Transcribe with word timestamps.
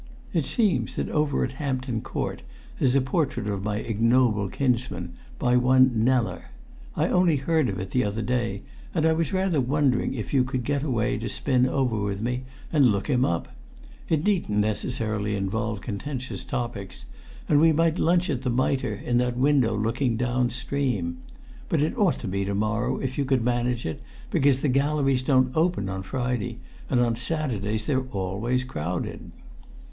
"It 0.33 0.45
seems 0.45 0.95
that 0.95 1.09
over 1.09 1.43
at 1.43 1.51
Hampton 1.61 2.01
Court 2.01 2.41
there's 2.79 2.95
a 2.95 3.01
portrait 3.01 3.45
of 3.45 3.63
my 3.63 3.77
ignoble 3.77 4.49
kinsman, 4.49 5.13
by 5.37 5.55
one 5.57 5.91
Kneller. 5.93 6.45
I 6.95 7.05
only 7.09 7.35
heard 7.35 7.69
of 7.69 7.77
it 7.79 7.91
the 7.91 8.03
other 8.03 8.23
day, 8.23 8.63
and 8.95 9.05
I 9.05 9.13
was 9.13 9.31
rather 9.31 9.61
wondering 9.61 10.15
if 10.15 10.33
you 10.33 10.43
could 10.43 10.63
get 10.63 10.81
away 10.81 11.19
to 11.19 11.29
spin 11.29 11.67
over 11.67 12.01
with 12.01 12.19
me 12.19 12.45
and 12.73 12.87
look 12.87 13.11
him 13.11 13.23
up. 13.23 13.49
It 14.09 14.23
needn't 14.25 14.57
necessarily 14.57 15.35
involve 15.35 15.81
contentious 15.81 16.43
topics, 16.43 17.05
and 17.47 17.61
we 17.61 17.71
might 17.71 17.99
lunch 17.99 18.27
at 18.31 18.41
the 18.41 18.49
Mitre 18.49 18.95
in 18.95 19.19
that 19.19 19.37
window 19.37 19.75
looking 19.77 20.17
down 20.17 20.49
stream. 20.49 21.17
But 21.69 21.79
it 21.79 21.95
ought 21.95 22.17
to 22.21 22.27
be 22.27 22.43
to 22.45 22.55
morrow, 22.55 22.97
if 22.97 23.19
you 23.19 23.23
could 23.25 23.43
manage 23.43 23.85
it, 23.85 24.01
because 24.31 24.61
the 24.61 24.67
galleries 24.67 25.21
don't 25.21 25.55
open 25.55 25.89
on 25.89 26.01
Friday, 26.01 26.57
and 26.89 26.99
on 27.01 27.15
Saturdays 27.15 27.85
they're 27.85 28.01
always 28.07 28.63
crowded." 28.63 29.29